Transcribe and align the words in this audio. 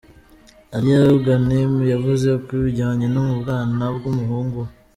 Alia 0.75 1.01
Ghanem 1.23 1.73
yavuze 1.93 2.29
ku 2.45 2.53
bijyanye 2.63 3.05
no 3.13 3.21
mu 3.27 3.35
bwana 3.41 3.83
bw'umuhungu 3.95 4.57
we. 4.65 4.69